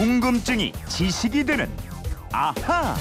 [0.00, 1.68] 궁금증이 지식이 되는
[2.32, 2.96] 아하.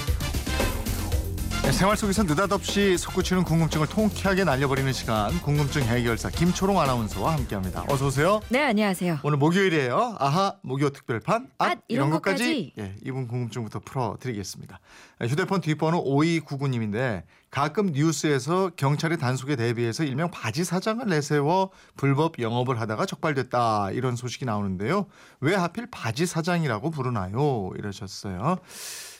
[1.69, 7.85] 네, 생활 속에서 느닷없이 솟구치는 궁금증을 통쾌하게 날려버리는 시간 궁금증 해결사 김초롱 아나운서와 함께합니다.
[7.87, 8.39] 어서 오세요.
[8.49, 9.19] 네, 안녕하세요.
[9.21, 10.15] 오늘 목요일이에요.
[10.17, 12.73] 아하 목요 특별판 앗, 앗, 이런 것까지.
[12.79, 14.79] 예, 이분 궁금증부터 풀어드리겠습니다.
[15.21, 22.81] 예, 휴대폰 뒷번호 5299님인데 가끔 뉴스에서 경찰의 단속에 대비해서 일명 바지 사장을 내세워 불법 영업을
[22.81, 25.05] 하다가 적발됐다 이런 소식이 나오는데요.
[25.39, 27.69] 왜 하필 바지 사장이라고 부르나요?
[27.77, 28.57] 이러셨어요.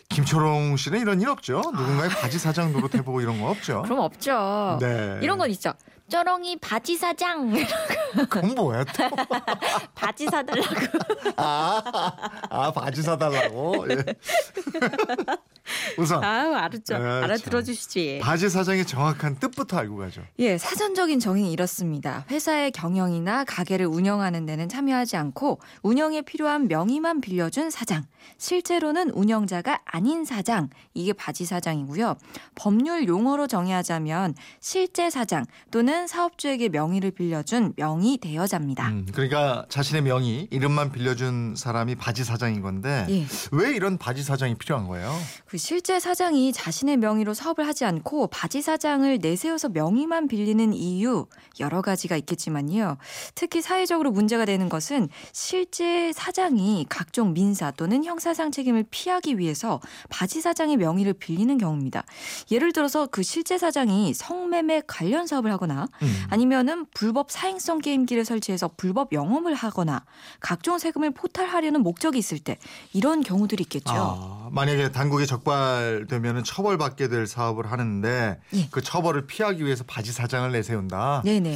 [0.10, 1.62] 김초롱 씨는 이런 일 없죠?
[1.62, 3.84] 누군가의 바지 사장 노릇 해보고 이런 거 없죠?
[3.86, 4.78] 그럼 없죠.
[4.82, 5.20] 네.
[5.22, 5.74] 이런 건 있죠.
[6.10, 7.54] 쩌렁이 바지 사장
[8.18, 9.08] 그건 뭐야 또?
[9.94, 10.76] 바지 사달라고.
[11.38, 12.12] 아,
[12.50, 13.86] 아 바지 사달라고.
[13.92, 13.96] 예.
[15.98, 16.98] 우선 아유 알았죠.
[16.98, 17.64] 네, 알아들어 참.
[17.64, 18.20] 주시지.
[18.22, 20.22] 바지 사장의 정확한 뜻부터 알고 가죠.
[20.40, 22.26] 예, 사전적인 정의는 이렇습니다.
[22.30, 28.06] 회사의 경영이나 가게를 운영하는 데는 참여하지 않고 운영에 필요한 명의만 빌려준 사장.
[28.38, 30.70] 실제로는 운영자가 아닌 사장.
[30.94, 32.16] 이게 바지 사장이고요.
[32.56, 38.90] 법률 용어로 정의하자면 실제 사장 또는 사업주에게 명의를 빌려준 명의 대여자입니다.
[38.90, 43.26] 음, 그러니까 자신의 명의, 이름만 빌려준 사람이 바지 사장인 건데 예.
[43.52, 45.14] 왜 이런 바지 사장이 필요한 거예요?
[45.46, 51.28] 그 실제 사장이 자신의 명의로 사업을 하지 않고 바지 사장을 내세워서 명의만 빌리는 이유
[51.60, 52.98] 여러 가지가 있겠지만요.
[53.36, 60.42] 특히 사회적으로 문제가 되는 것은 실제 사장이 각종 민사 또는 형사상 책임을 피하기 위해서 바지
[60.42, 62.04] 사장의 명의를 빌리는 경우입니다.
[62.50, 66.24] 예를 들어서 그 실제 사장이 성매매 관련 사업을 하거나 음.
[66.32, 70.04] 아니면은 불법 사행성 게임기를 설치해서 불법 영업을 하거나
[70.40, 72.58] 각종 세금을 포탈하려는 목적이 있을 때
[72.92, 73.94] 이런 경우들이 있겠죠.
[73.94, 78.68] 아, 만약에 당국에 적발되면 처벌받게 될 사업을 하는데 예.
[78.72, 81.24] 그 처벌을 피하기 위해서 바지 사장을 내세운다.
[81.26, 81.56] 네네.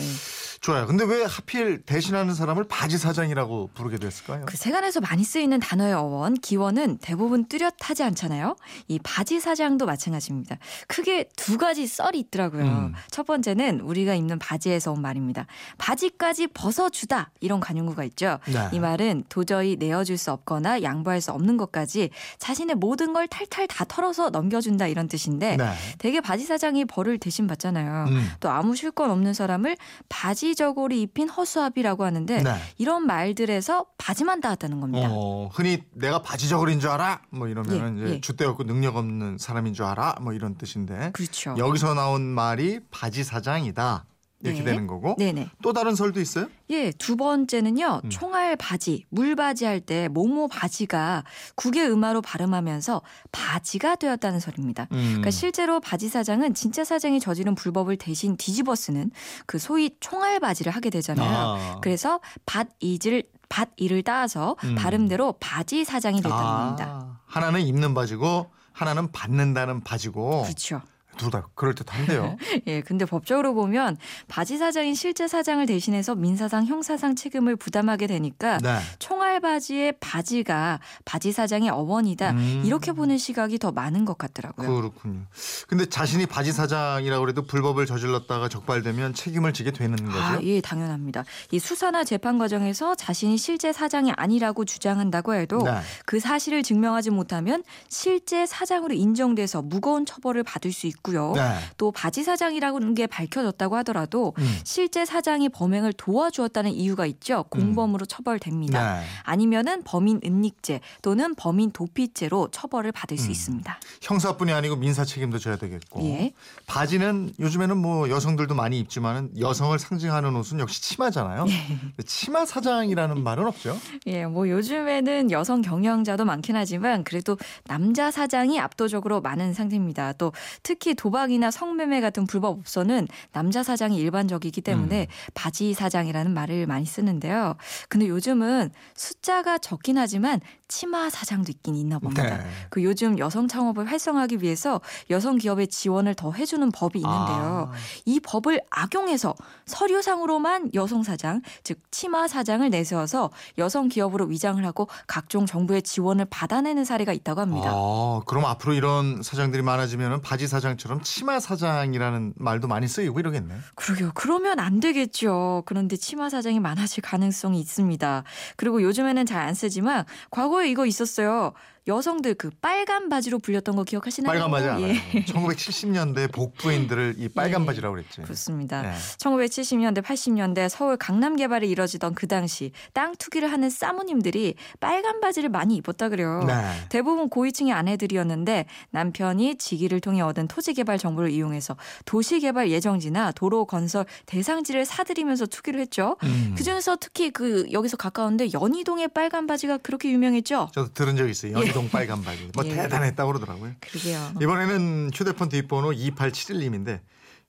[0.63, 0.87] 좋아요.
[0.87, 4.45] 근데 왜 하필 대신하는 사람을 바지 사장이라고 부르게 됐을까요?
[4.45, 8.55] 그 세간에서 많이 쓰이는 단어의 어원, 기원은 대부분 뚜렷하지 않잖아요.
[8.87, 10.55] 이 바지 사장도 마찬가지입니다.
[10.87, 12.63] 크게 두 가지 썰이 있더라고요.
[12.63, 12.93] 음.
[13.11, 15.47] 첫 번째는 우리가 입는 바지에서 온 말입니다.
[15.77, 18.39] 바지까지 벗어주다 이런 관용구가 있죠.
[18.47, 18.69] 네.
[18.71, 23.83] 이 말은 도저히 내어줄 수 없거나 양보할 수 없는 것까지 자신의 모든 걸 탈탈 다
[23.83, 25.73] 털어서 넘겨준다 이런 뜻인데 네.
[25.97, 28.05] 대개 바지 사장이 벌을 대신 받잖아요.
[28.07, 28.31] 음.
[28.39, 29.75] 또 아무 쉴 건 없는 사람을
[30.07, 32.55] 바지 저고리 입힌 허수아비라고 하는데 네.
[32.77, 35.09] 이런 말들에서 바지만 닿았다는 겁니다.
[35.11, 37.21] 어, 흔히 내가 바지 저고리인 줄 알아?
[37.29, 38.21] 뭐 이러면 예, 이제 예.
[38.21, 40.15] 주대 없고 능력 없는 사람인 줄 알아?
[40.21, 41.55] 뭐 이런 뜻인데 그렇죠.
[41.57, 44.05] 여기서 나온 말이 바지 사장이다
[44.43, 44.71] 이렇게 네.
[44.71, 45.49] 되는 거고 네네.
[45.61, 46.47] 또 다른 설도 있어요?
[46.69, 48.01] 예, 두 번째는요.
[48.03, 48.09] 음.
[48.09, 51.23] 총알 바지, 물바지 할 때 모모 바지가
[51.55, 54.87] 국의 음화로 발음하면서 바지가 되었다는 설입니다.
[54.91, 55.03] 음.
[55.07, 59.11] 그러니까 실제로 바지 사장은 진짜 사장이 저지른 불법을 대신 뒤집어 쓰는
[59.45, 61.29] 그 소위 총알 바지를 하게 되잖아요.
[61.29, 61.79] 아.
[61.81, 64.75] 그래서 밭 이질 밭 이를 따서 음.
[64.75, 67.19] 발음대로 바지 사장이 됐다는 아, 겁니다.
[67.25, 70.81] 하나는 입는 바지고 하나는 받는다는 바지고 그렇죠.
[71.17, 72.37] 둘다 그럴 듯한데요.
[72.67, 73.97] 예, 근데 법적으로 보면
[74.27, 78.79] 바지 사장인 실제 사장을 대신해서 민사상, 형사상 책임을 부담하게 되니까 네.
[78.99, 82.31] 총알 바지의 바지가 바지 사장의 어원이다.
[82.31, 82.63] 음.
[82.65, 84.75] 이렇게 보는 시각이 더 많은 것 같더라고요.
[84.75, 85.21] 그렇군요.
[85.67, 90.19] 근데 자신이 바지 사장이라고 해도 불법을 저질렀다가 적발되면 책임을 지게 되는 거죠.
[90.19, 91.23] 아, 예, 당연합니다.
[91.51, 95.79] 이 수사나 재판 과정에서 자신이 실제 사장이 아니라고 주장한다고 해도 네.
[96.05, 101.33] 그 사실을 증명하지 못하면 실제 사장으로 인정돼서 무거운 처벌을 받을 수 있고요.
[101.35, 101.59] 네.
[101.77, 104.59] 또 바지 사장이라는 게 밝혀졌다고 하더라도 음.
[104.63, 107.43] 실제 사장이 범행을 도와주었다는 이유가 있죠.
[107.49, 108.99] 공범으로 처벌됩니다.
[108.99, 109.05] 네.
[109.23, 113.31] 아니면은 범인 은닉죄 또는 범인 도피죄로 처벌을 받을 수 음.
[113.31, 113.79] 있습니다.
[114.01, 116.03] 형사뿐이 아니고 민사 책임도 져야 되겠고.
[116.05, 116.33] 예.
[116.65, 121.45] 바지는 요즘에는 뭐 여성들도 많이 입지만은 여성을 상징하는 옷은 역시 치마잖아요.
[121.45, 121.67] 네.
[121.67, 123.77] 근데 치마 사장이라는 말은 없죠.
[124.07, 130.13] 예, 뭐 요즘에는 여성 경영자도 많긴 하지만 그래도 남자 사장이 압도적으로 많은 상태입니다.
[130.13, 130.31] 또
[130.61, 137.55] 특히 도박이나 성매매 같은 불법 업소는 남자 사장이 일반적이기 때문에 바지 사장이라는 말을 많이 쓰는데요.
[137.89, 142.37] 근데 요즘은 숫자가 적긴 하지만 치마 사장도 있긴 있나 봅니다.
[142.37, 142.43] 네.
[142.69, 144.81] 그 요즘 여성 창업을 활성화하기 위해서
[145.11, 147.69] 여성 기업의 지원을 더 해주는 법이 있는데요.
[147.71, 147.73] 아.
[148.05, 149.35] 이 법을 악용해서
[149.65, 153.29] 서류상으로만 여성 사장, 즉 치마 사장을 내세워서
[153.59, 157.69] 여성 기업으로 위장을 하고 각종 정부의 지원을 받아내는 사례가 있다고 합니다.
[157.71, 163.55] 아, 그럼 앞으로 이런 사장들이 많아지면 바지 사장 처럼 치마 사장이라는 말도 많이 쓰이고 이러겠네.
[163.75, 164.11] 그러게요.
[164.15, 165.63] 그러면 안 되겠죠.
[165.65, 168.25] 그런데 치마 사장이 많아질 가능성이 있습니다.
[168.57, 171.53] 그리고 요즘에는 잘 안 쓰지만 과거에 이거 있었어요.
[171.85, 174.31] 여성들 그 빨간 바지로 불렸던 거 기억하시나요?
[174.31, 174.87] 빨간 바지 알아요.
[174.87, 175.25] 예.
[175.25, 177.65] 1970년대 복부인들을 이 빨간 예.
[177.65, 178.21] 바지라고 그랬지.
[178.21, 178.81] 그렇습니다.
[178.81, 178.93] 네.
[179.17, 185.75] 1970년대, 80년대 서울 강남 개발이 이뤄지던 그 당시 땅 투기를 하는 사모님들이 빨간 바지를 많이
[185.75, 186.43] 입었다 그래요.
[186.47, 186.53] 네.
[186.89, 191.75] 대부분 고위층의 아내들이었는데 남편이 직위를 통해 얻은 토지 개발 정보를 이용해서
[192.05, 196.15] 도시 개발 예정지나 도로 건설 대상지를 사들이면서 투기를 했죠.
[196.23, 196.55] 음.
[196.57, 200.69] 그 중에서 특히 그 여기서 가까운데 연희동의 빨간 바지가 그렇게 유명했죠.
[200.73, 201.53] 저도 들은 적 있어요.
[201.89, 202.49] 빨간 바지.
[202.53, 202.69] 뭐 예.
[202.69, 203.73] 대단했다고 그러더라고요.
[203.79, 204.33] 그러게요.
[204.41, 207.01] 이번에는 휴대폰 뒷번호 2871님인데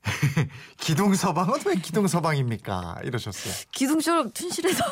[0.79, 2.97] 기둥 서방은 왜 기둥 서방입니까?
[3.05, 3.55] 이러셨어요.
[3.73, 4.85] 기둥처럼 튼실해서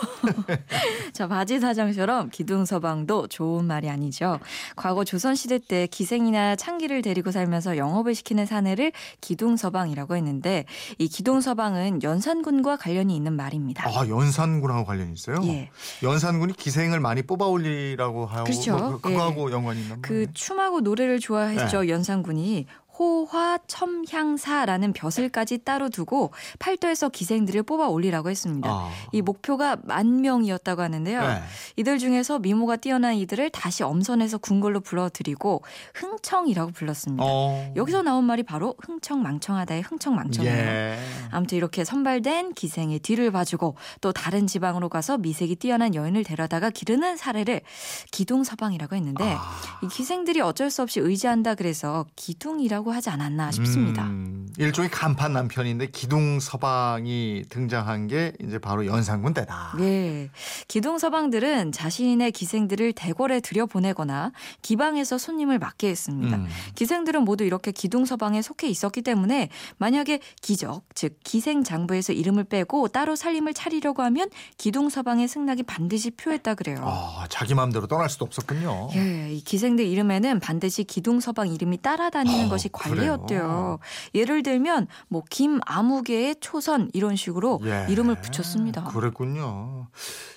[1.13, 4.41] 자 바지 사장처럼 기둥 서방도 좋은 말이 아니죠.
[4.77, 10.65] 과거 조선 시대 때 기생이나 창기를 데리고 살면서 영업을 시키는 사내를 기둥 서방이라고 했는데
[10.99, 13.87] 이 기둥 서방은 연산군과 관련이 있는 말입니다.
[13.89, 15.37] 아 연산군하고 관련이 있어요?
[15.45, 15.71] 예.
[16.03, 18.77] 연산군이 기생을 많이 뽑아올리라고 하고 그렇죠.
[18.77, 20.33] 뭐 그, 거하고 연관이 있나 그 봐요.
[20.33, 22.67] 춤하고 노래를 좋아했죠 연산군이
[22.99, 28.69] 호화 첨향사라는 벼슬까지 따로 두고 팔도에서 기생들을 뽑아 올리라고 했습니다.
[28.69, 28.91] 아.
[29.13, 31.21] 이 목표가 만 명이었다고 하는데요.
[31.21, 31.43] 네.
[31.77, 35.63] 이들 중에서 미모가 뛰어난 이들을 다시 엄선해서 궁궐로 불러들이고
[35.95, 37.25] 흥청이라고 불렀습니다.
[37.27, 37.73] 어.
[37.77, 40.55] 여기서 나온 말이 바로 흥청망청하다의 흥청망청이에요.
[40.55, 40.99] 예.
[41.31, 47.17] 아무튼 이렇게 선발된 기생의 뒤를 봐주고 또 다른 지방으로 가서 미색이 뛰어난 여인을 데려다가 기르는
[47.17, 47.63] 사례를
[48.11, 49.81] 기둥서방이라고 했는데 아.
[49.83, 54.05] 이 기생들이 어쩔 수 없이 의지한다 그래서 기둥이라고 하지 않았나 싶습니다.
[54.05, 59.75] 음, 일종의 간판 남편인데 기둥 서방이 등장한 게 이제 바로 연산군 때다.
[59.79, 60.31] 네.
[60.69, 64.33] 기둥 서방들은 자신의 기생들을 대궐에 들여보내거나
[64.63, 66.37] 기방에서 손님을 맡게 했습니다.
[66.37, 66.47] 음.
[66.75, 72.89] 기생들은 모두 이렇게 기둥 서방에 속해 있었기 때문에 만약에 기적, 즉 기생 장부에서 이름을 빼고
[72.89, 74.29] 따로 살림을 차리려고 하면
[74.59, 76.79] 기둥 서방의 승낙이 반드시 표했다 그래요.
[76.83, 78.91] 아, 자기 마음대로 떠날 수도 없었군요.
[78.95, 82.69] 예, 이 기생들 이름에는 반드시 기둥 서방 이름이 따라다니는 어, 것이?
[82.73, 83.79] 관례였대요.
[84.15, 87.87] 예를 들면 뭐 김아무개의 초선 이런 식으로 예.
[87.89, 88.85] 이름을 붙였습니다.
[88.85, 89.89] 그랬군요.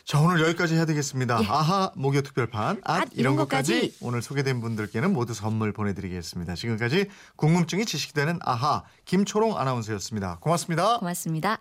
[0.04, 1.40] 자, 오늘 여기까지 해야 되겠습니다.
[1.42, 1.48] 예.
[1.48, 2.82] 아하, 목요 특별판.
[2.84, 3.98] 앗, 이런 것까지 것까지.
[4.02, 6.56] 오늘 소개된 분들께는 모두 선물 보내드리겠습니다.
[6.56, 10.38] 지금까지 궁금증이 지식되는 아하, 김초롱 아나운서였습니다.
[10.40, 11.00] 고맙습니다.
[11.00, 11.60] 고맙습니다.